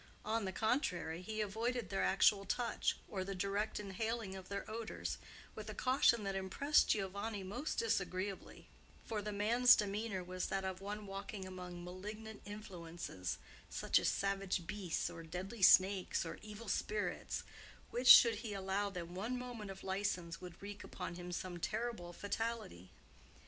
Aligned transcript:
On 0.25 0.45
the 0.45 0.51
contrary, 0.51 1.21
he 1.21 1.41
avoided 1.41 1.91
their 1.91 2.03
actual 2.03 2.43
touch 2.43 2.97
or 3.07 3.23
the 3.23 3.35
direct 3.35 3.79
inhaling 3.79 4.33
of 4.35 4.49
their 4.49 4.67
odors 4.67 5.19
with 5.53 5.69
a 5.69 5.75
caution 5.75 6.23
that 6.23 6.33
impressed 6.33 6.89
Giovanni 6.89 7.43
most 7.43 7.77
disagreeably; 7.77 8.65
for 9.05 9.21
the 9.21 9.31
man's 9.31 9.75
demeanor 9.75 10.23
was 10.23 10.47
that 10.47 10.65
of 10.65 10.81
one 10.81 11.05
walking 11.05 11.45
among 11.45 11.83
malignant 11.83 12.41
influences, 12.45 13.37
such 13.69 13.99
as 13.99 14.09
savage 14.09 14.65
beasts, 14.65 15.07
or 15.07 15.21
deadly 15.21 15.61
snakes, 15.61 16.25
or 16.25 16.39
evil 16.41 16.67
spirits, 16.67 17.43
which, 17.91 18.07
should 18.07 18.37
he 18.37 18.55
allow 18.55 18.89
them 18.89 19.13
one 19.13 19.37
moment 19.37 19.69
of 19.69 19.83
license, 19.83 20.41
would 20.41 20.59
wreak 20.63 20.83
upon 20.83 21.13
him 21.13 21.31
some 21.31 21.59
terrible 21.59 22.11
fatality. 22.11 22.89